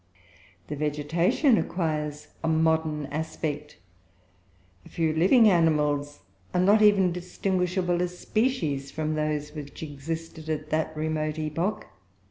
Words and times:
The 0.65 0.75
vegetation 0.75 1.59
acquires 1.59 2.29
a 2.43 2.47
modern 2.47 3.05
aspect. 3.11 3.77
A 4.83 4.89
few 4.89 5.13
living 5.13 5.47
animals 5.47 6.21
are 6.55 6.59
not 6.59 6.81
even 6.81 7.11
distinguishable 7.11 8.01
as 8.01 8.17
species, 8.17 8.89
from 8.89 9.13
those 9.13 9.53
which 9.53 9.83
existed 9.83 10.49
at 10.49 10.71
that 10.71 10.97
remote 10.97 11.37
epoch. 11.37 11.85